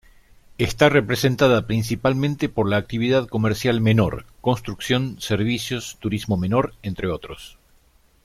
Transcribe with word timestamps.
Está 0.57 0.89
representada 0.89 1.67
principalmente 1.67 2.49
por 2.49 2.67
la 2.67 2.77
actividad 2.77 3.27
comercial 3.27 3.81
menor, 3.81 4.25
construcción, 4.41 5.21
servicios, 5.21 5.99
turismo 5.99 6.37
menor, 6.37 6.73
entre 6.81 7.07
otros. 7.07 7.59